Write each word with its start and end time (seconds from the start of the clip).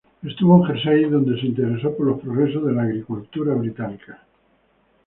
Estuvo 0.23 0.55
en 0.57 0.63
Jersey, 0.79 1.03
donde 1.07 1.39
se 1.39 1.45
interesó 1.45 1.95
por 1.95 2.07
los 2.07 2.19
progresos 2.21 2.65
de 2.65 2.71
la 2.73 2.81
agricultura 2.81 3.53
británica. 3.53 4.19